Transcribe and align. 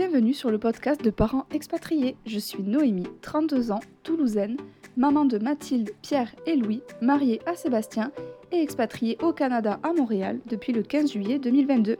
Bienvenue 0.00 0.32
sur 0.32 0.50
le 0.50 0.56
podcast 0.56 1.04
de 1.04 1.10
parents 1.10 1.44
expatriés. 1.52 2.16
Je 2.24 2.38
suis 2.38 2.62
Noémie, 2.62 3.06
32 3.20 3.70
ans, 3.70 3.80
toulousaine, 4.02 4.56
maman 4.96 5.26
de 5.26 5.36
Mathilde, 5.36 5.90
Pierre 6.00 6.34
et 6.46 6.56
Louis, 6.56 6.80
mariée 7.02 7.42
à 7.44 7.54
Sébastien 7.54 8.10
et 8.50 8.62
expatriée 8.62 9.18
au 9.20 9.34
Canada 9.34 9.78
à 9.82 9.92
Montréal 9.92 10.38
depuis 10.46 10.72
le 10.72 10.82
15 10.82 11.12
juillet 11.12 11.38
2022. 11.38 11.98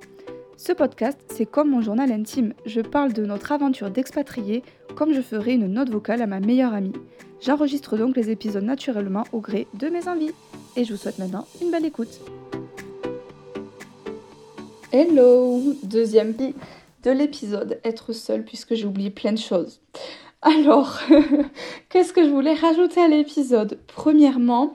Ce 0.57 0.73
podcast, 0.73 1.21
c'est 1.29 1.45
comme 1.45 1.69
mon 1.69 1.83
journal 1.83 2.11
intime. 2.11 2.55
Je 2.65 2.81
parle 2.81 3.13
de 3.13 3.27
notre 3.27 3.53
aventure 3.53 3.91
d'expatriés 3.91 4.63
comme 4.95 5.13
je 5.13 5.21
ferais 5.21 5.53
une 5.53 5.67
note 5.67 5.91
vocale 5.91 6.23
à 6.23 6.27
ma 6.27 6.41
meilleure 6.41 6.73
amie. 6.73 6.95
J'enregistre 7.43 7.99
donc 7.99 8.17
les 8.17 8.31
épisodes 8.31 8.65
naturellement 8.65 9.25
au 9.35 9.41
gré 9.41 9.67
de 9.75 9.91
mes 9.91 10.09
envies. 10.09 10.33
Et 10.75 10.87
je 10.87 10.95
vous 10.95 10.99
souhaite 10.99 11.19
maintenant 11.19 11.47
une 11.61 11.71
belle 11.71 11.85
écoute. 11.85 12.19
Hello 14.91 15.61
Deuxième 15.83 16.31
vie 16.33 16.55
de 17.03 17.11
l'épisode, 17.11 17.81
être 17.85 18.13
seule 18.13 18.45
puisque 18.45 18.75
j'ai 18.75 18.87
oublié 18.87 19.11
plein 19.11 19.33
de 19.33 19.39
choses. 19.39 19.81
Alors, 20.43 20.99
qu'est-ce 21.89 22.13
que 22.13 22.25
je 22.25 22.31
voulais 22.31 22.55
rajouter 22.55 23.01
à 23.01 23.09
l'épisode? 23.09 23.79
Premièrement, 23.87 24.75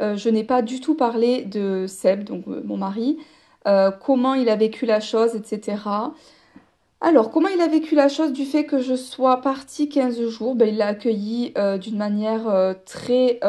euh, 0.00 0.16
je 0.16 0.28
n'ai 0.28 0.44
pas 0.44 0.62
du 0.62 0.80
tout 0.80 0.94
parlé 0.94 1.42
de 1.44 1.86
Seb, 1.86 2.24
donc 2.24 2.44
euh, 2.48 2.62
mon 2.64 2.76
mari, 2.76 3.18
euh, 3.66 3.90
comment 3.90 4.34
il 4.34 4.48
a 4.48 4.56
vécu 4.56 4.86
la 4.86 5.00
chose, 5.00 5.36
etc. 5.36 5.78
Alors, 7.00 7.30
comment 7.30 7.48
il 7.48 7.60
a 7.60 7.68
vécu 7.68 7.94
la 7.94 8.08
chose 8.08 8.32
du 8.32 8.44
fait 8.44 8.64
que 8.64 8.78
je 8.80 8.94
sois 8.96 9.40
partie 9.40 9.88
15 9.88 10.28
jours? 10.28 10.54
Ben, 10.56 10.68
Il 10.68 10.78
l'a 10.78 10.88
accueilli 10.88 11.52
d'une 11.80 11.98
manière 11.98 12.74
très, 12.86 13.40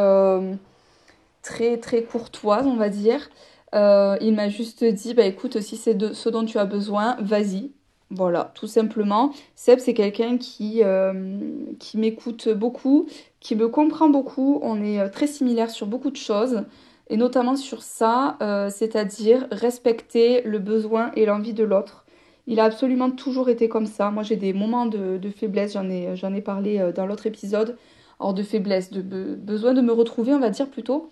très, 1.42 1.78
très 1.78 2.04
courtoise, 2.04 2.68
on 2.68 2.76
va 2.76 2.90
dire. 2.90 3.30
il 3.74 4.34
m'a 4.36 4.50
juste 4.50 4.84
dit, 4.84 5.14
bah, 5.14 5.26
écoute, 5.26 5.62
si 5.62 5.78
c'est 5.78 6.14
ce 6.14 6.30
dont 6.30 6.44
tu 6.44 6.58
as 6.58 6.66
besoin, 6.66 7.16
vas-y, 7.22 7.72
voilà, 8.12 8.52
tout 8.54 8.68
simplement. 8.68 9.34
Seb, 9.56 9.80
c'est 9.80 9.94
quelqu'un 9.94 10.38
qui, 10.38 10.84
euh, 10.84 11.40
qui 11.80 11.98
m'écoute 11.98 12.50
beaucoup, 12.50 13.08
qui 13.40 13.56
me 13.56 13.68
comprend 13.68 14.10
beaucoup. 14.10 14.60
On 14.62 14.82
est 14.84 15.00
euh, 15.00 15.10
très 15.10 15.28
similaires 15.28 15.72
sur 15.72 15.88
beaucoup 15.88 16.12
de 16.12 16.16
choses, 16.16 16.64
et 17.10 17.18
notamment 17.18 17.56
sur 17.56 17.82
ça, 17.82 18.38
euh, 18.42 18.70
c'est-à-dire 18.70 19.48
respecter 19.52 20.42
le 20.44 20.60
besoin 20.60 21.12
et 21.16 21.26
l'envie 21.26 21.54
de 21.54 21.64
l'autre. 21.64 22.06
Il 22.48 22.60
a 22.60 22.66
absolument 22.66 23.10
toujours 23.10 23.50
été 23.50 23.70
comme 23.70 23.88
ça. 23.88 24.12
Moi, 24.12 24.22
j'ai 24.22 24.36
des 24.36 24.54
moments 24.54 24.86
de, 24.86 25.20
faiblesse, 25.36 25.74
j'en 25.74 25.90
ai, 25.90 26.14
ai 26.14 26.42
parlé 26.42 26.92
dans 26.96 27.08
l'autre 27.08 27.26
épisode. 27.26 27.76
Hors 28.20 28.36
de 28.36 28.44
faiblesse, 28.44 28.92
de 28.92 29.02
besoin 29.02 29.74
de 29.74 29.82
me 29.82 29.92
retrouver, 29.92 30.32
on 30.34 30.40
va 30.40 30.52
dire 30.52 30.70
plutôt. 30.70 31.12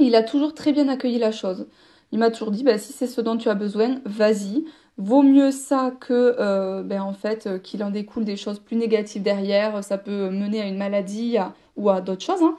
Il 0.00 0.16
a 0.16 0.22
toujours 0.24 0.54
très 0.54 0.72
bien 0.72 0.88
accueilli 0.88 1.18
la 1.18 1.30
chose. 1.30 1.68
Il 2.10 2.18
m'a 2.18 2.30
toujours 2.30 2.50
dit, 2.50 2.64
bah, 2.64 2.78
si 2.78 2.92
c'est 2.92 3.06
ce 3.06 3.20
dont 3.20 3.36
tu 3.36 3.48
as 3.48 3.54
besoin, 3.54 4.00
vas-y. 4.04 4.64
Vaut 4.98 5.22
mieux 5.22 5.52
ça 5.52 5.92
que, 5.92 6.34
euh, 6.40 6.82
ben, 6.82 7.00
en 7.02 7.12
fait, 7.12 7.46
euh, 7.46 7.58
qu'il 7.60 7.84
en 7.84 7.90
découle 7.90 8.24
des 8.24 8.36
choses 8.36 8.58
plus 8.58 8.76
négatives 8.76 9.22
derrière. 9.22 9.84
Ça 9.84 9.96
peut 9.96 10.28
mener 10.30 10.60
à 10.60 10.66
une 10.66 10.76
maladie 10.76 11.36
ou 11.76 11.88
à 11.88 12.00
d'autres 12.00 12.24
choses. 12.24 12.42
Hein. 12.42 12.56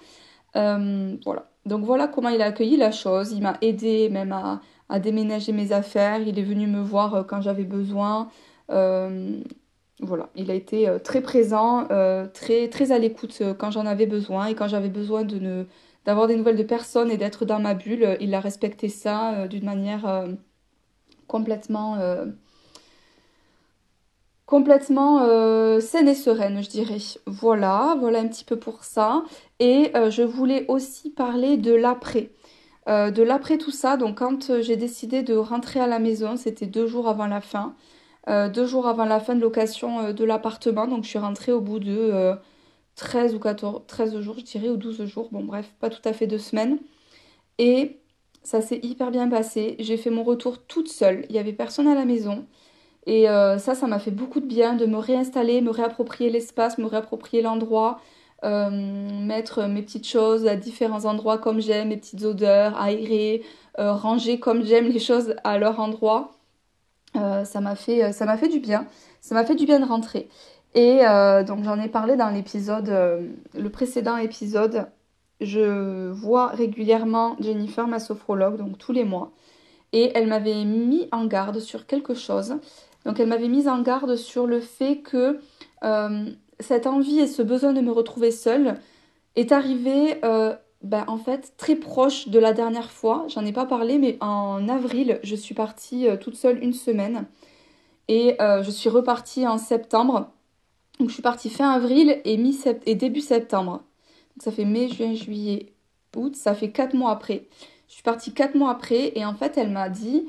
Euh, 0.55 1.17
voilà. 1.25 1.49
Donc 1.65 1.83
voilà 1.83 2.07
comment 2.07 2.29
il 2.29 2.41
a 2.41 2.45
accueilli 2.45 2.77
la 2.77 2.91
chose. 2.91 3.33
Il 3.33 3.41
m'a 3.41 3.57
aidé 3.61 4.07
même 4.09 4.31
à, 4.31 4.99
déménager 4.99 5.51
mes 5.51 5.73
affaires. 5.73 6.21
Il 6.21 6.39
est 6.39 6.43
venu 6.43 6.65
me 6.67 6.81
voir 6.81 7.25
quand 7.27 7.41
j'avais 7.41 7.65
besoin. 7.65 8.29
voilà, 8.69 10.29
il 10.35 10.49
a 10.49 10.53
été 10.53 10.87
très 11.03 11.21
présent, 11.21 11.87
très, 12.33 12.69
très 12.69 12.91
à 12.91 12.97
l'écoute 12.97 13.43
quand 13.59 13.71
j'en 13.71 13.85
avais 13.85 14.05
besoin 14.07 14.47
et 14.47 14.55
quand 14.55 14.67
j'avais 14.69 14.89
besoin 14.89 15.25
d'avoir 16.05 16.27
des 16.27 16.37
nouvelles 16.37 16.55
de 16.55 16.63
personnes 16.63 17.11
et 17.11 17.17
d'être 17.17 17.45
dans 17.45 17.59
ma 17.59 17.73
bulle. 17.73 18.17
Il 18.21 18.33
a 18.33 18.39
respecté 18.39 18.89
ça 18.89 19.47
d'une 19.47 19.65
manière 19.65 20.25
complètement, 21.29 21.95
euh, 21.95 22.25
complètement 24.45 25.21
euh, 25.21 25.79
saine 25.79 26.09
et 26.09 26.15
sereine, 26.15 26.61
je 26.61 26.69
dirais. 26.69 26.97
Voilà, 27.25 27.95
voilà 27.99 28.19
un 28.19 28.27
petit 28.27 28.43
peu 28.43 28.57
pour 28.57 28.83
ça. 28.83 29.23
Et 29.59 29.91
euh, 29.95 30.09
je 30.09 30.23
voulais 30.23 30.65
aussi 30.67 31.11
parler 31.11 31.55
de 31.55 31.73
l'après. 31.73 32.31
de 32.87 33.23
l'après 33.23 33.57
tout 33.59 33.71
ça, 33.71 33.97
donc 33.97 34.17
quand 34.17 34.61
j'ai 34.61 34.75
décidé 34.75 35.21
de 35.21 35.35
rentrer 35.35 35.79
à 35.79 35.87
la 35.87 35.99
maison, 35.99 36.35
c'était 36.37 36.65
deux 36.65 36.87
jours 36.87 37.07
avant 37.07 37.27
la 37.27 37.41
fin. 37.41 37.75
deux 38.27 38.65
jours 38.65 38.87
avant 38.87 39.05
la 39.05 39.19
fin 39.19 39.35
de 39.35 39.41
location 39.41 40.11
de 40.11 40.25
l'appartement, 40.25 40.87
donc 40.87 41.03
je 41.03 41.09
suis 41.09 41.19
rentrée 41.19 41.51
au 41.51 41.61
bout 41.61 41.79
de 41.79 42.33
13 42.95 43.35
ou 43.35 43.39
14, 43.39 43.83
13 43.87 44.19
jours, 44.21 44.39
je 44.39 44.45
dirais, 44.45 44.69
ou 44.69 44.77
12 44.77 45.05
jours, 45.05 45.29
bon 45.31 45.43
bref, 45.43 45.71
pas 45.79 45.89
tout 45.89 46.01
à 46.03 46.13
fait 46.13 46.27
deux 46.27 46.39
semaines. 46.39 46.79
Et 47.59 47.99
ça 48.43 48.61
s'est 48.61 48.79
hyper 48.83 49.11
bien 49.11 49.27
passé. 49.29 49.75
J'ai 49.79 49.97
fait 49.97 50.09
mon 50.09 50.23
retour 50.23 50.59
toute 50.59 50.87
seule. 50.89 51.25
Il 51.29 51.33
n'y 51.33 51.39
avait 51.39 51.53
personne 51.53 51.87
à 51.87 51.95
la 51.95 52.05
maison. 52.05 52.45
Et 53.05 53.29
euh, 53.29 53.57
ça, 53.57 53.75
ça 53.75 53.87
m'a 53.87 53.99
fait 53.99 54.11
beaucoup 54.11 54.39
de 54.39 54.45
bien 54.45 54.75
de 54.75 54.85
me 54.85 54.97
réinstaller, 54.97 55.61
me 55.61 55.71
réapproprier 55.71 56.29
l'espace, 56.29 56.77
me 56.77 56.85
réapproprier 56.85 57.41
l'endroit, 57.41 57.99
euh, 58.43 58.69
mettre 58.69 59.63
mes 59.67 59.81
petites 59.81 60.07
choses 60.07 60.47
à 60.47 60.55
différents 60.55 61.05
endroits 61.05 61.37
comme 61.37 61.59
j'aime, 61.59 61.89
mes 61.89 61.97
petites 61.97 62.23
odeurs, 62.23 62.79
aérer, 62.79 63.43
euh, 63.79 63.93
ranger 63.93 64.39
comme 64.39 64.63
j'aime 64.63 64.87
les 64.87 64.99
choses 64.99 65.35
à 65.43 65.57
leur 65.57 65.79
endroit. 65.79 66.31
ça 67.13 67.61
m'a 67.61 67.75
fait, 67.75 68.11
ça 68.13 68.25
m'a 68.25 68.37
fait 68.37 68.49
du 68.49 68.59
bien. 68.59 68.85
Ça 69.21 69.35
m'a 69.35 69.43
fait 69.45 69.55
du 69.55 69.65
bien 69.65 69.79
de 69.79 69.85
rentrer. 69.85 70.29
Et 70.75 70.99
donc 71.47 71.63
j'en 71.63 71.79
ai 71.79 71.89
parlé 71.89 72.15
dans 72.15 72.29
l'épisode, 72.29 72.89
le 73.55 73.69
précédent 73.69 74.17
épisode 74.17 74.87
je 75.41 76.09
vois 76.09 76.47
régulièrement 76.47 77.35
Jennifer, 77.39 77.87
ma 77.87 77.99
sophrologue, 77.99 78.57
donc 78.57 78.77
tous 78.77 78.91
les 78.91 79.05
mois. 79.05 79.31
Et 79.93 80.11
elle 80.15 80.27
m'avait 80.27 80.65
mis 80.65 81.07
en 81.11 81.25
garde 81.25 81.59
sur 81.59 81.85
quelque 81.85 82.13
chose. 82.13 82.55
Donc 83.05 83.19
elle 83.19 83.27
m'avait 83.27 83.47
mis 83.47 83.67
en 83.67 83.81
garde 83.81 84.15
sur 84.15 84.45
le 84.45 84.59
fait 84.59 84.97
que 84.97 85.39
euh, 85.83 86.29
cette 86.59 86.87
envie 86.87 87.19
et 87.19 87.27
ce 87.27 87.41
besoin 87.41 87.73
de 87.73 87.81
me 87.81 87.91
retrouver 87.91 88.31
seule 88.31 88.75
est 89.35 89.51
arrivé 89.51 90.17
euh, 90.25 90.55
ben, 90.83 91.05
en 91.07 91.17
fait 91.17 91.53
très 91.57 91.75
proche 91.75 92.27
de 92.27 92.39
la 92.39 92.53
dernière 92.53 92.91
fois. 92.91 93.25
J'en 93.29 93.45
ai 93.45 93.53
pas 93.53 93.65
parlé, 93.65 93.97
mais 93.97 94.17
en 94.19 94.67
avril, 94.67 95.19
je 95.23 95.35
suis 95.35 95.55
partie 95.55 96.07
euh, 96.07 96.17
toute 96.17 96.35
seule 96.35 96.61
une 96.61 96.73
semaine. 96.73 97.25
Et 98.09 98.37
je 98.39 98.71
suis 98.71 98.89
repartie 98.89 99.45
en 99.45 99.59
septembre. 99.59 100.31
Donc 100.99 101.09
je 101.09 101.13
suis 101.13 101.21
partie 101.21 101.51
fin 101.51 101.69
avril 101.69 102.19
et 102.25 102.95
début 102.95 103.21
septembre 103.21 103.83
ça 104.41 104.51
fait 104.51 104.65
mai, 104.65 104.89
juin, 104.89 105.13
juillet, 105.13 105.73
août, 106.15 106.35
ça 106.35 106.53
fait 106.53 106.71
quatre 106.71 106.93
mois 106.93 107.11
après. 107.11 107.47
Je 107.87 107.93
suis 107.95 108.03
partie 108.03 108.33
quatre 108.33 108.55
mois 108.55 108.71
après 108.71 109.11
et 109.15 109.25
en 109.25 109.33
fait 109.33 109.57
elle 109.57 109.69
m'a 109.69 109.89
dit 109.89 110.27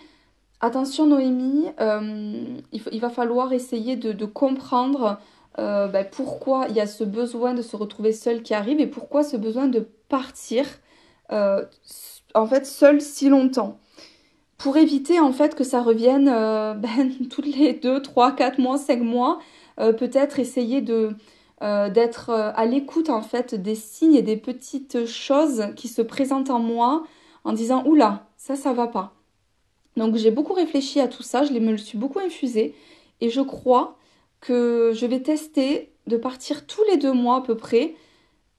attention 0.60 1.06
Noémie, 1.06 1.66
euh, 1.81 2.44
il, 2.72 3.00
va 3.00 3.10
falloir 3.10 3.53
essayer 3.53 3.97
de, 3.97 4.25
comprendre 4.25 5.19
euh, 5.59 5.88
ben, 5.88 6.06
pourquoi 6.10 6.66
il 6.69 6.76
y 6.76 6.81
a 6.81 6.87
ce 6.87 7.04
besoin 7.04 7.54
de 7.54 7.62
se 7.62 7.76
retrouver 7.76 8.12
seule 8.12 8.43
qui 8.43 8.54
arrive 8.54 8.81
et 8.81 8.87
pourquoi 8.87 9.22
ce 9.22 9.37
besoin 9.37 9.66
de 9.66 9.87
partir 10.09 10.66
euh, 11.32 11.65
en 12.34 12.47
fait 12.47 12.66
seule 12.66 13.00
si 13.00 13.28
longtemps. 13.28 13.78
Pour 14.59 14.76
éviter 14.76 15.19
en 15.20 15.32
fait 15.32 15.54
que 15.54 15.65
ça 15.65 15.82
revienne 15.82 16.26
ben, 16.78 17.12
toutes 17.31 17.47
les 17.47 17.75
deux, 17.75 18.03
trois, 18.03 18.32
quatre 18.32 18.59
mois, 18.59 18.78
cinq 18.78 19.00
mois, 19.00 19.38
peut-être 19.76 20.38
essayer 20.38 20.82
de, 20.82 21.16
euh, 21.62 21.91
d'être 21.91 22.31
euh, 22.31 22.53
à 22.54 22.65
l'écoute 22.65 23.10
en 23.10 23.21
fait 23.21 23.54
des 23.54 23.75
signes 23.75 24.15
et 24.15 24.22
des 24.22 24.38
petites 24.38 25.06
choses 25.06 25.66
qui 25.76 25.88
se 25.88 26.00
présentent 26.00 26.48
en 26.48 26.59
moi 26.59 27.04
en 27.44 27.53
disant 27.53 27.84
oula, 27.87 28.28
ça 28.38 28.56
ça 28.56 28.72
va 28.72 28.87
pas. 28.87 29.12
Donc 29.97 30.16
j'ai 30.16 30.31
beaucoup 30.31 30.54
réfléchi 30.54 31.00
à 31.00 31.09
tout 31.09 31.22
ça, 31.22 31.44
je 31.44 31.53
me 31.53 31.72
le 31.72 31.76
suis 31.76 31.99
beaucoup 31.99 32.19
infusé 32.19 32.75
et 33.20 33.28
je 33.28 33.43
crois 33.43 33.99
que 34.41 34.93
je 34.94 35.04
vais 35.04 35.20
tester 35.20 35.93
de 36.06 36.16
partir 36.16 36.66
tous 36.66 36.82
les 36.91 36.97
deux 36.97 37.12
mois 37.12 37.37
à 37.37 37.41
peu 37.43 37.56
près 37.56 37.94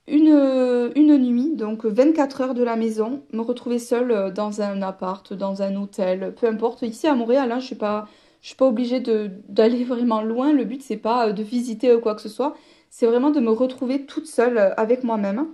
une, 0.06 1.18
nuit, 1.18 1.56
donc 1.56 1.84
24 1.84 2.40
heures 2.40 2.54
de 2.54 2.62
la 2.62 2.76
maison, 2.76 3.22
me 3.32 3.40
retrouver 3.40 3.78
seule 3.80 4.32
dans 4.32 4.60
un 4.62 4.80
appart, 4.82 5.32
dans 5.32 5.62
un 5.62 5.74
hôtel, 5.76 6.34
peu 6.36 6.46
importe. 6.46 6.82
Ici 6.82 7.06
à 7.08 7.14
Montréal, 7.14 7.50
hein, 7.50 7.58
je 7.58 7.66
suis 7.66 7.74
pas, 7.74 8.06
je 8.42 8.48
suis 8.48 8.56
pas 8.56 8.66
obligée 8.66 9.00
d'aller 9.48 9.84
vraiment 9.92 10.22
loin. 10.22 10.52
Le 10.52 10.64
but 10.64 10.82
c'est 10.82 10.96
pas 10.96 11.32
de 11.32 11.42
visiter 11.42 11.98
quoi 12.00 12.14
que 12.14 12.22
ce 12.22 12.28
soit, 12.28 12.54
c'est 12.92 13.06
vraiment 13.06 13.30
de 13.30 13.40
me 13.40 13.50
retrouver 13.50 14.04
toute 14.04 14.26
seule 14.26 14.58
euh, 14.58 14.74
avec 14.76 15.02
moi-même. 15.02 15.46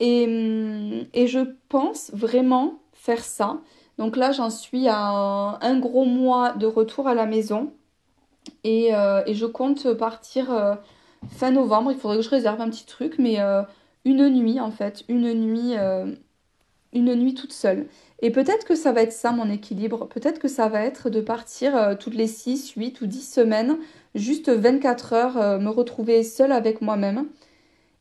Et, 0.00 0.24
hum, 0.26 1.06
et, 1.14 1.28
je 1.28 1.38
pense 1.68 2.10
vraiment 2.12 2.80
faire 2.92 3.22
ça. 3.22 3.60
Donc 3.96 4.16
là, 4.16 4.32
j'en 4.32 4.50
suis 4.50 4.88
à 4.88 4.98
un, 5.60 5.78
gros 5.78 6.04
mois 6.04 6.52
de 6.54 6.66
retour 6.66 7.06
à 7.06 7.14
la 7.14 7.26
maison. 7.26 7.72
Et, 8.64 8.94
euh, 8.94 9.22
et 9.26 9.34
je 9.34 9.46
compte 9.46 9.92
partir 9.94 10.50
euh, 10.50 10.74
fin 11.28 11.52
novembre. 11.52 11.92
Il 11.92 11.98
faudrait 11.98 12.16
que 12.16 12.22
je 12.24 12.30
réserve 12.30 12.60
un 12.60 12.70
petit 12.70 12.86
truc, 12.86 13.14
mais 13.18 13.38
une 14.04 14.28
nuit 14.28 14.58
en 14.58 14.72
fait. 14.72 15.04
Une 15.08 15.32
nuit, 15.32 15.74
une 16.92 17.14
nuit 17.14 17.34
toute 17.34 17.52
seule. 17.52 17.86
Et 18.20 18.30
peut-être 18.30 18.66
que 18.66 18.74
ça 18.74 18.92
va 18.92 19.02
être 19.02 19.12
ça 19.12 19.30
mon 19.30 19.48
équilibre. 19.48 20.08
Peut-être 20.08 20.40
que 20.40 20.48
ça 20.48 20.68
va 20.68 20.82
être 20.82 21.08
de 21.08 21.20
partir 21.20 21.96
toutes 22.00 22.16
les 22.16 22.26
6, 22.26 22.72
8 22.72 23.00
ou 23.00 23.06
10 23.06 23.32
semaines 23.32 23.78
juste 24.14 24.50
24 24.50 25.12
heures, 25.12 25.36
euh, 25.38 25.58
me 25.58 25.70
retrouver 25.70 26.22
seule 26.22 26.52
avec 26.52 26.82
moi-même. 26.82 27.26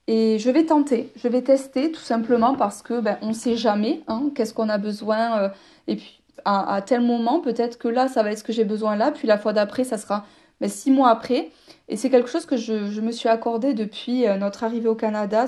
Et 0.07 0.39
je 0.39 0.49
vais 0.49 0.65
tenter, 0.65 1.11
je 1.21 1.27
vais 1.27 1.41
tester 1.41 1.91
tout 1.91 2.01
simplement 2.01 2.55
parce 2.55 2.81
que 2.81 3.01
ben, 3.01 3.17
on 3.21 3.29
ne 3.29 3.33
sait 3.33 3.57
jamais 3.57 4.01
hein, 4.07 4.31
qu'est-ce 4.35 4.53
qu'on 4.53 4.69
a 4.69 4.77
besoin. 4.77 5.41
Euh, 5.41 5.49
et 5.87 5.97
puis 5.97 6.21
à, 6.45 6.81
tel 6.85 7.01
moment, 7.01 7.41
peut-être 7.41 7.77
que 7.77 7.89
là, 7.89 8.07
ça 8.07 8.23
va 8.23 8.31
être 8.31 8.39
ce 8.39 8.43
que 8.43 8.53
j'ai 8.53 8.63
besoin 8.63 8.95
là, 8.95 9.11
puis 9.11 9.27
la 9.27 9.37
fois 9.37 9.51
d'après, 9.51 9.83
ça 9.83 9.97
sera 9.97 10.25
mais 10.61 10.69
six 10.69 10.91
mois 10.91 11.09
après. 11.09 11.49
Et 11.89 11.97
c'est 11.97 12.09
quelque 12.09 12.29
chose 12.29 12.45
que 12.45 12.55
je, 12.55 13.01
me 13.01 13.11
suis 13.11 13.27
accordé 13.27 13.73
depuis 13.73 14.25
notre 14.39 14.63
arrivée 14.63 14.87
au 14.87 14.95
Canada, 14.95 15.45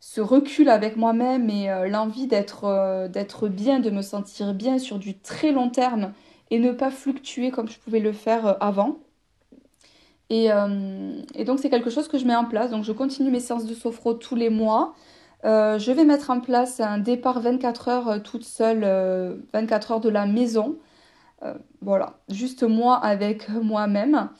ce 0.00 0.20
recul 0.20 0.68
avec 0.68 0.96
moi-même 0.96 1.50
et 1.50 1.68
l'envie 1.88 2.26
d'être 2.26 3.08
d'être 3.08 3.48
bien, 3.48 3.80
de 3.80 3.90
me 3.90 4.02
sentir 4.02 4.54
bien 4.54 4.78
sur 4.78 4.98
du 4.98 5.18
très 5.18 5.52
long 5.52 5.68
terme 5.70 6.12
et 6.50 6.58
ne 6.58 6.72
pas 6.72 6.90
fluctuer 6.90 7.50
comme 7.50 7.68
je 7.68 7.78
pouvais 7.78 8.00
le 8.00 8.12
faire 8.12 8.56
avant. 8.62 8.98
Et, 10.30 10.48
et 11.34 11.44
donc 11.44 11.58
c'est 11.58 11.70
quelque 11.70 11.90
chose 11.90 12.08
que 12.08 12.18
je 12.18 12.24
mets 12.24 12.36
en 12.36 12.44
place. 12.44 12.70
Donc 12.70 12.84
je 12.84 12.92
continue 12.92 13.30
mes 13.30 13.40
séances 13.40 13.66
de 13.66 13.74
sophro 13.74 14.14
tous 14.14 14.36
les 14.36 14.50
mois. 14.50 14.94
Euh, 15.46 15.78
je 15.78 15.92
vais 15.92 16.04
mettre 16.04 16.30
en 16.30 16.40
place 16.40 16.80
un 16.80 16.98
départ 16.98 17.40
24 17.40 17.88
heures 17.88 18.08
euh, 18.08 18.18
toute 18.18 18.42
seule, 18.44 18.80
24 19.52 19.90
euh, 19.90 19.94
heures 19.94 20.00
de 20.00 20.08
la 20.08 20.26
maison. 20.26 20.76
voilà, 21.82 22.18
juste 22.28 22.62
moi 22.64 22.96
avec 22.96 23.48
moi-même. 23.48 24.30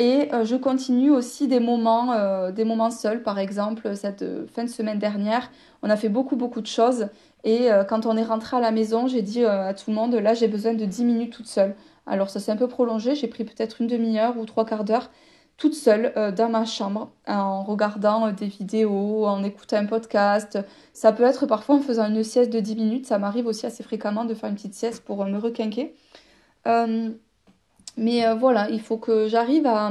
Et 0.00 0.30
je 0.44 0.54
continue 0.54 1.10
aussi 1.10 1.48
des 1.48 1.58
moments, 1.58 2.50
des 2.52 2.64
moments 2.64 2.92
seuls. 2.92 3.20
Par 3.22 3.40
exemple, 3.40 3.96
cette 3.96 4.24
fin 4.46 4.62
de 4.62 4.68
semaine 4.68 5.00
dernière, 5.00 5.50
on 5.82 5.90
a 5.90 5.96
fait 5.96 6.08
beaucoup, 6.08 6.36
beaucoup 6.36 6.60
de 6.60 6.68
choses. 6.68 7.08
Et 7.42 7.68
quand 7.88 8.06
on 8.06 8.16
est 8.16 8.22
rentré 8.22 8.56
à 8.56 8.60
la 8.60 8.70
maison, 8.70 9.08
j'ai 9.08 9.22
dit 9.22 9.44
à 9.44 9.74
tout 9.74 9.90
le 9.90 9.96
monde, 9.96 10.14
là, 10.14 10.34
j'ai 10.34 10.46
besoin 10.46 10.72
de 10.74 10.84
10 10.84 11.04
minutes 11.04 11.32
toute 11.32 11.48
seule. 11.48 11.74
Alors, 12.06 12.30
ça 12.30 12.38
s'est 12.38 12.52
un 12.52 12.56
peu 12.56 12.68
prolongé. 12.68 13.16
J'ai 13.16 13.26
pris 13.26 13.42
peut-être 13.42 13.80
une 13.80 13.88
demi-heure 13.88 14.38
ou 14.38 14.46
trois 14.46 14.64
quarts 14.64 14.84
d'heure 14.84 15.10
toute 15.58 15.74
seule 15.74 16.12
euh, 16.16 16.30
dans 16.30 16.48
ma 16.48 16.64
chambre 16.64 17.10
en 17.26 17.62
regardant 17.64 18.28
euh, 18.28 18.32
des 18.32 18.46
vidéos, 18.46 19.26
en 19.26 19.42
écoutant 19.42 19.76
un 19.76 19.86
podcast. 19.86 20.58
Ça 20.94 21.12
peut 21.12 21.24
être 21.24 21.46
parfois 21.46 21.74
en 21.74 21.80
faisant 21.80 22.08
une 22.08 22.24
sieste 22.24 22.50
de 22.52 22.60
10 22.60 22.76
minutes. 22.76 23.06
Ça 23.06 23.18
m'arrive 23.18 23.46
aussi 23.46 23.66
assez 23.66 23.82
fréquemment 23.82 24.24
de 24.24 24.34
faire 24.34 24.48
une 24.48 24.54
petite 24.54 24.74
sieste 24.74 25.04
pour 25.04 25.22
euh, 25.22 25.26
me 25.26 25.38
requinquer. 25.38 25.94
Mais 27.98 28.34
voilà, 28.34 28.68
il 28.70 28.80
faut 28.80 28.96
que 28.96 29.28
j'arrive 29.28 29.66
à, 29.66 29.90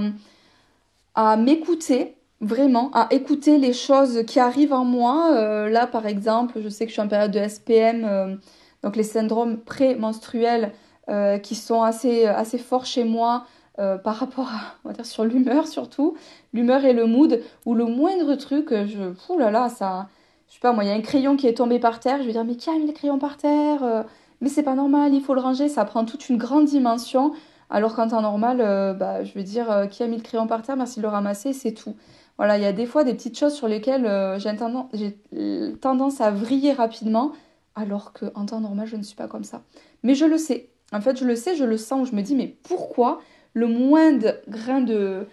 à 1.15 1.37
m'écouter 1.37 2.15
vraiment 2.39 2.91
à 2.93 3.07
écouter 3.09 3.57
les 3.57 3.73
choses 3.73 4.23
qui 4.27 4.39
arrivent 4.39 4.73
en 4.73 4.85
moi. 4.85 5.67
là, 5.69 5.87
par 5.87 6.05
exemple, 6.05 6.59
je 6.61 6.69
sais 6.69 6.85
que 6.85 6.89
je 6.89 6.93
suis 6.93 7.01
en 7.01 7.07
période 7.07 7.31
de 7.31 7.39
SPM, 7.39 8.39
donc 8.83 8.95
les 8.95 9.03
syndromes 9.03 9.57
pré-menstruels 9.57 10.71
qui 11.41 11.55
sont 11.55 11.81
assez, 11.81 12.25
assez 12.25 12.59
forts 12.59 12.85
chez 12.85 13.05
moi. 13.05 13.45
Euh, 13.79 13.99
par 13.99 14.15
rapport 14.15 14.47
à, 14.47 14.73
on 14.83 14.87
va 14.87 14.93
dire, 14.95 15.05
sur 15.05 15.23
l'humeur 15.23 15.67
surtout, 15.67 16.17
l'humeur 16.51 16.83
et 16.83 16.93
le 16.93 17.05
mood, 17.05 17.43
où 17.67 17.75
le 17.75 17.85
moindre 17.85 18.33
truc, 18.33 18.71
euh, 18.71 18.87
je, 18.87 19.31
ouh 19.31 19.37
là 19.37 19.51
là, 19.51 19.69
ça, 19.69 20.07
je 20.47 20.55
sais 20.55 20.59
pas, 20.59 20.73
moi, 20.73 20.83
il 20.83 20.87
y 20.87 20.89
a 20.89 20.95
un 20.95 21.01
crayon 21.01 21.37
qui 21.37 21.45
est 21.45 21.53
tombé 21.53 21.77
par 21.77 21.99
terre, 21.99 22.17
je 22.21 22.25
vais 22.25 22.31
dire, 22.31 22.43
mais 22.43 22.55
qui 22.55 22.71
a 22.71 22.73
mis 22.73 22.87
le 22.87 22.93
crayon 22.93 23.19
par 23.19 23.37
terre 23.37 23.83
euh, 23.83 24.01
Mais 24.41 24.49
c'est 24.49 24.63
pas 24.63 24.73
normal, 24.73 25.13
il 25.13 25.21
faut 25.21 25.35
le 25.35 25.41
ranger, 25.41 25.69
ça 25.69 25.85
prend 25.85 26.05
toute 26.05 26.27
une 26.27 26.37
grande 26.37 26.65
dimension, 26.65 27.33
alors 27.69 27.95
qu'en 27.95 28.07
temps 28.07 28.21
normal, 28.21 28.57
bah, 28.97 29.23
je 29.23 29.33
vais 29.33 29.43
dire, 29.43 29.87
qui 29.89 30.03
a 30.03 30.07
mis 30.07 30.17
le 30.17 30.23
crayon 30.23 30.47
par 30.47 30.61
terre, 30.61 30.77
merci 30.77 30.99
de 30.99 31.03
le 31.03 31.09
ramasser, 31.09 31.53
c'est 31.53 31.73
tout. 31.73 31.95
Voilà, 32.37 32.57
il 32.57 32.63
y 32.63 32.65
a 32.65 32.71
des 32.71 32.85
fois 32.85 33.03
des 33.03 33.13
petites 33.13 33.37
choses 33.37 33.53
sur 33.53 33.67
lesquelles 33.67 34.09
j'ai 34.37 34.55
tendance, 35.81 36.21
à 36.21 36.31
vriller 36.31 36.73
rapidement, 36.73 37.33
alors 37.75 38.13
qu'en 38.13 38.45
temps 38.45 38.61
normal, 38.61 38.87
je 38.87 38.95
ne 38.95 39.03
suis 39.03 39.15
pas 39.15 39.27
comme 39.27 39.43
ça. 39.43 39.63
Mais 40.03 40.15
je 40.15 40.25
le 40.25 40.37
sais. 40.37 40.69
En 40.93 41.01
fait, 41.01 41.17
je 41.17 41.25
le 41.25 41.35
sais, 41.35 41.55
je 41.55 41.65
le 41.65 41.77
sens, 41.77 42.09
je 42.09 42.15
me 42.15 42.21
dis, 42.21 42.35
mais 42.35 42.55
pourquoi 42.63 43.19
le 43.53 43.67
moindre 43.67 44.35
grain 44.47 44.81
de, 44.81 45.27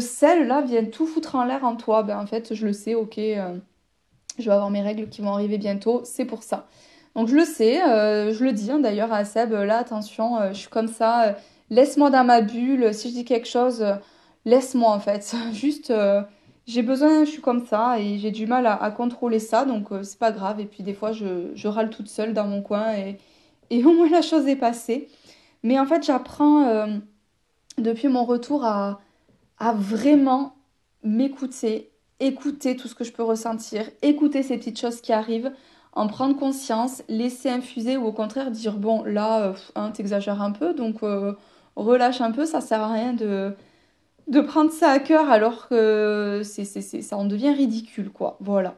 sel 0.00 0.48
là 0.48 0.60
vient 0.62 0.84
tout 0.84 1.06
foutre 1.06 1.36
en 1.36 1.44
l'air 1.44 1.64
en 1.64 1.76
toi? 1.76 2.02
Ben 2.02 2.18
en 2.18 2.26
fait, 2.26 2.54
je 2.54 2.66
le 2.66 2.72
sais, 2.72 2.94
ok, 2.94 3.18
euh, 3.18 3.56
je 4.38 4.44
vais 4.44 4.52
avoir 4.52 4.70
mes 4.70 4.82
règles 4.82 5.08
qui 5.08 5.20
vont 5.20 5.32
arriver 5.32 5.58
bientôt, 5.58 6.02
c'est 6.04 6.24
pour 6.24 6.42
ça. 6.42 6.66
Donc 7.14 7.28
je 7.28 7.36
le 7.36 7.44
sais, 7.44 7.82
euh, 7.82 8.32
je 8.32 8.44
le 8.44 8.52
dis 8.52 8.70
hein, 8.70 8.80
d'ailleurs 8.80 9.12
à 9.12 9.24
Seb, 9.24 9.52
là 9.52 9.78
attention, 9.78 10.40
euh, 10.40 10.48
je 10.52 10.58
suis 10.58 10.68
comme 10.68 10.88
ça, 10.88 11.36
laisse-moi 11.70 12.10
dans 12.10 12.24
ma 12.24 12.40
bulle, 12.40 12.92
si 12.94 13.10
je 13.10 13.14
dis 13.14 13.24
quelque 13.24 13.48
chose, 13.48 13.84
laisse-moi 14.44 14.90
en 14.90 15.00
fait. 15.00 15.34
Juste, 15.52 15.92
j'ai 16.66 16.82
besoin, 16.82 17.24
je 17.24 17.30
suis 17.30 17.42
comme 17.42 17.66
ça 17.66 17.98
et 17.98 18.18
j'ai 18.18 18.30
du 18.30 18.46
mal 18.46 18.66
à, 18.66 18.90
contrôler 18.90 19.38
ça, 19.38 19.64
donc 19.64 19.88
c'est 20.02 20.18
pas 20.18 20.32
grave. 20.32 20.60
Et 20.60 20.66
puis 20.66 20.82
des 20.82 20.94
fois, 20.94 21.12
je, 21.12 21.68
râle 21.68 21.90
toute 21.90 22.08
seule 22.08 22.34
dans 22.34 22.46
mon 22.46 22.62
coin 22.62 22.92
et, 23.70 23.84
au 23.84 23.92
moins 23.92 24.10
la 24.10 24.22
chose 24.22 24.46
est 24.46 24.56
passée. 24.56 25.08
Mais 25.62 25.78
en 25.78 25.86
fait, 25.86 26.04
j'apprends 26.04 26.88
depuis 27.78 28.08
mon 28.08 28.24
retour 28.24 28.64
à, 28.64 29.00
vraiment 29.74 30.54
m'écouter, 31.02 31.90
écouter 32.20 32.76
tout 32.76 32.88
ce 32.88 32.94
que 32.94 33.04
je 33.04 33.12
peux 33.12 33.22
ressentir, 33.22 33.88
écouter 34.02 34.42
ces 34.42 34.58
petites 34.58 34.78
choses 34.78 35.00
qui 35.00 35.12
arrivent, 35.12 35.52
en 35.92 36.06
prendre 36.06 36.36
conscience, 36.36 37.02
laisser 37.08 37.48
infuser 37.48 37.96
ou 37.96 38.06
au 38.06 38.12
contraire 38.12 38.50
dire 38.50 38.76
bon 38.76 39.02
là 39.02 39.42
euh, 39.42 39.52
hein, 39.74 39.90
t'exagères 39.90 40.42
un 40.42 40.52
peu 40.52 40.74
donc 40.74 41.02
euh, 41.02 41.32
relâche 41.82 42.20
un 42.20 42.32
peu, 42.32 42.44
ça 42.44 42.60
sert 42.60 42.82
à 42.82 42.92
rien 42.92 43.12
de, 43.12 43.54
prendre 44.42 44.70
ça 44.70 44.90
à 44.90 44.98
cœur 44.98 45.30
alors 45.30 45.68
que 45.68 46.42
c'est, 46.44 46.64
ça 46.64 47.16
en 47.16 47.24
devient 47.24 47.52
ridicule 47.52 48.10
quoi. 48.10 48.36
Voilà. 48.40 48.76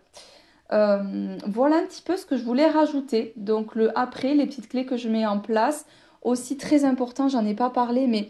Euh, 0.73 1.37
voilà 1.49 1.77
un 1.77 1.87
petit 1.87 2.03
peu 2.03 2.17
ce 2.17 2.25
que 2.27 2.37
je 2.37 2.45
voulais 2.45 2.69
rajouter. 2.69 3.33
Donc 3.37 3.75
le 3.75 3.97
après, 3.99 4.35
les 4.35 4.47
petites 4.47 4.69
clés 4.69 4.87
que 4.87 4.97
je 4.97 5.09
mets 5.09 5.27
en 5.27 5.39
place. 5.39 5.87
Aussi 6.23 6.59
très 6.59 6.85
important, 6.85 7.29
j'en 7.29 7.47
ai 7.47 7.55
pas 7.55 7.71
parlé, 7.71 8.07
mais 8.07 8.29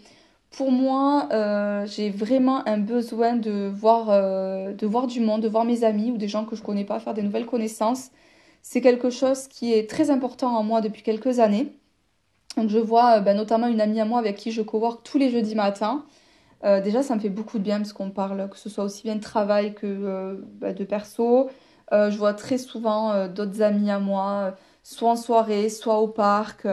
pour 0.51 0.71
moi, 0.73 1.29
euh, 1.33 1.87
j'ai 1.87 2.11
vraiment 2.11 2.67
un 2.69 2.79
besoin 2.79 3.35
de 3.37 3.69
voir, 3.69 4.11
euh, 4.11 4.73
de 4.73 4.87
voir 4.87 5.07
du 5.07 5.21
monde, 5.21 5.43
de 5.43 5.49
voir 5.49 5.65
mes 5.65 5.85
amis 5.85 6.11
ou 6.11 6.17
des 6.17 6.29
gens 6.29 6.45
que 6.45 6.57
je 6.57 6.63
connais 6.63 6.85
pas, 6.85 7.01
faire 7.01 7.15
des 7.15 7.23
nouvelles 7.23 7.47
connaissances. 7.47 8.11
C'est 8.63 8.81
quelque 8.81 9.11
chose 9.11 9.49
qui 9.49 9.73
est 9.73 9.89
très 9.89 10.11
important 10.11 10.57
en 10.57 10.63
moi 10.63 10.81
depuis 10.81 11.03
quelques 11.03 11.39
années. 11.41 11.73
Donc 12.57 12.69
je 12.69 12.79
vois 12.79 13.19
euh, 13.19 13.21
bah, 13.21 13.35
notamment 13.35 13.67
une 13.67 13.81
amie 13.81 14.01
à 14.01 14.05
moi 14.05 14.19
avec 14.19 14.37
qui 14.37 14.53
je 14.53 14.63
cowork 14.63 15.03
tous 15.05 15.19
les 15.19 15.31
jeudis 15.31 15.55
matins. 15.55 16.05
déjà, 16.63 17.03
ça 17.03 17.15
me 17.15 17.21
fait 17.21 17.31
beaucoup 17.31 17.59
de 17.59 17.63
bien 17.65 17.79
parce 17.79 17.93
qu'on 17.95 18.11
parle, 18.11 18.49
que 18.51 18.59
ce 18.59 18.69
soit 18.69 18.85
aussi 18.85 19.03
bien 19.05 19.17
de 19.17 19.23
travail 19.23 19.75
que 19.75 20.39
bah, 20.61 20.73
de 20.75 20.85
perso. 20.85 21.49
je 21.91 22.17
vois 22.19 22.35
très 22.35 22.59
souvent 22.59 23.29
d'autres 23.29 23.63
amis 23.63 23.91
à 23.91 23.99
moi, 23.99 24.55
soit 24.83 25.11
en 25.11 25.17
soirée, 25.17 25.69
soit 25.71 25.99
au 26.01 26.09
parc. 26.09 26.67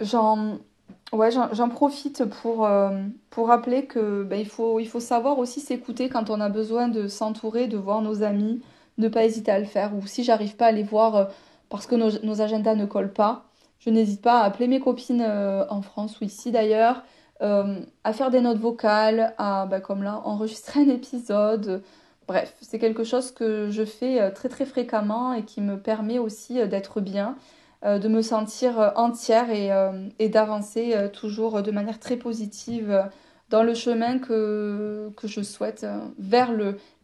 J'en 0.00 1.68
profite 1.68 2.24
pour, 2.24 2.66
euh, 2.66 2.90
rappeler 3.36 3.86
que 3.86 4.24
ben, 4.24 4.38
il 4.40 4.46
faut, 4.46 4.80
il 4.80 4.88
faut 4.88 5.00
savoir 5.00 5.38
aussi 5.38 5.60
s'écouter 5.60 6.08
quand 6.08 6.30
on 6.30 6.40
a 6.40 6.48
besoin 6.48 6.88
de 6.88 7.06
s'entourer, 7.08 7.68
de 7.68 7.76
voir 7.76 8.02
nos 8.02 8.22
amis, 8.22 8.60
ne 8.98 9.08
pas 9.08 9.24
hésiter 9.24 9.50
à 9.50 9.58
le 9.58 9.66
faire. 9.66 9.94
Ou 9.94 10.06
si 10.06 10.24
j'arrive 10.24 10.56
pas 10.56 10.66
à 10.66 10.72
les 10.72 10.82
voir 10.82 11.16
euh, 11.16 11.24
parce 11.68 11.86
que 11.86 11.94
nos, 11.94 12.40
agendas 12.40 12.74
ne 12.74 12.86
collent 12.86 13.12
pas, 13.12 13.44
je 13.78 13.90
n'hésite 13.90 14.22
pas 14.22 14.40
à 14.40 14.44
appeler 14.44 14.68
mes 14.68 14.80
copines 14.80 15.24
euh, 15.26 15.64
en 15.68 15.82
France 15.82 16.20
ou 16.20 16.24
ici 16.24 16.50
d'ailleurs, 16.50 17.02
à 17.40 18.12
faire 18.14 18.30
des 18.30 18.40
notes 18.40 18.56
vocales, 18.56 19.34
à, 19.36 19.68
là, 19.70 20.22
enregistrer 20.24 20.80
un 20.80 20.88
épisode. 20.88 21.82
Bref, 22.26 22.54
c'est 22.62 22.78
quelque 22.78 23.04
chose 23.04 23.30
que 23.30 23.68
je 23.70 23.84
fais 23.84 24.30
très 24.32 24.48
très 24.48 24.64
fréquemment 24.64 25.34
et 25.34 25.44
qui 25.44 25.60
me 25.60 25.78
permet 25.78 26.18
aussi 26.18 26.66
d'être 26.66 27.02
bien. 27.02 27.36
Euh, 27.84 27.98
de 27.98 28.08
me 28.08 28.22
sentir 28.22 28.80
euh, 28.80 28.90
entière 28.96 29.50
et, 29.50 29.70
euh, 29.70 29.92
d'avancer 30.28 30.94
toujours 31.12 31.62
de 31.62 31.70
manière 31.70 32.00
très 32.00 32.16
positive 32.16 33.10
dans 33.50 33.62
le 33.62 33.74
chemin 33.74 34.18
que, 34.18 35.12
je 35.22 35.42
souhaite, 35.42 35.86
vers 36.18 36.50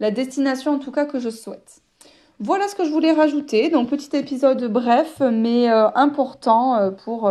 la 0.00 0.10
destination 0.10 0.72
en 0.72 0.78
tout 0.78 0.90
cas 0.90 1.04
que 1.04 1.20
je 1.20 1.30
souhaite. 1.30 1.82
Voilà 2.44 2.66
ce 2.66 2.74
que 2.74 2.84
je 2.84 2.90
voulais 2.90 3.12
rajouter. 3.12 3.70
Donc 3.70 3.88
petit 3.88 4.16
épisode 4.16 4.64
bref 4.64 5.20
mais 5.20 5.68
important 5.68 6.92
pour 7.04 7.30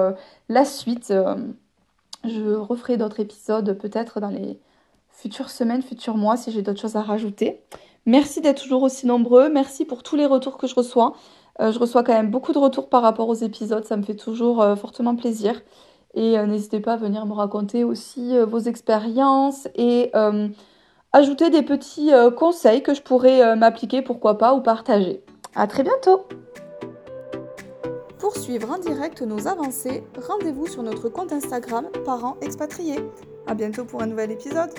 la 0.50 0.66
suite. 0.66 1.14
je 2.24 2.56
referai 2.56 2.98
d'autres 2.98 3.20
épisodes 3.20 3.78
peut-être 3.78 4.20
dans 4.20 4.30
les 4.30 4.58
futures 5.12 5.50
semaines, 5.50 5.82
futurs 5.82 6.18
mois 6.18 6.38
si 6.38 6.52
j'ai 6.52 6.62
d'autres 6.62 6.80
choses 6.80 6.96
à 6.96 7.02
rajouter. 7.02 7.62
Merci 8.06 8.42
d'être 8.42 8.62
toujours 8.62 8.84
aussi 8.84 9.06
nombreux. 9.06 9.50
Merci 9.50 9.86
pour 9.86 10.02
tous 10.02 10.16
les 10.16 10.26
retours 10.26 10.58
que 10.58 10.66
je 10.66 10.76
reçois. 10.76 11.14
Euh, 11.60 11.72
je 11.72 11.80
reçois 11.80 12.04
quand 12.04 12.14
même 12.14 12.32
beaucoup 12.32 12.54
de 12.54 12.58
retours 12.58 12.90
par 12.90 13.02
rapport 13.02 13.30
aux 13.30 13.36
épisodes, 13.36 13.86
ça 13.86 13.98
me 13.98 14.04
fait 14.04 14.16
toujours 14.16 14.62
euh, 14.62 14.76
fortement 14.76 15.16
plaisir. 15.16 15.62
Et 16.14 16.38
euh, 16.38 16.46
n'hésitez 16.46 16.80
pas 16.80 16.94
à 16.94 16.98
venir 16.98 17.26
me 17.26 17.34
raconter 17.34 17.84
aussi 17.84 18.38
vos 18.40 18.60
expériences 18.60 19.68
et 19.76 20.12
ajouter 21.14 21.50
des 21.50 21.62
petits 21.62 22.12
conseils 22.38 22.84
que 22.84 22.94
je 22.94 23.02
pourrais 23.02 23.56
m'appliquer, 23.56 24.02
pourquoi 24.02 24.38
pas, 24.38 24.54
ou 24.54 24.62
partager. 24.62 25.24
À 25.56 25.68
très 25.68 25.84
bientôt 25.84 26.26
Pour 28.20 28.36
suivre 28.38 28.72
en 28.72 28.78
direct 28.78 29.22
nos 29.22 29.48
avancées, 29.48 30.04
rendez-vous 30.28 30.68
sur 30.68 30.84
notre 30.84 31.10
compte 31.10 31.34
Instagram 31.34 31.88
Parents 32.06 32.38
Expatriés. 32.42 33.00
À 33.48 33.54
bientôt 33.54 33.84
pour 33.84 34.02
un 34.02 34.08
nouvel 34.08 34.32
épisode 34.32 34.72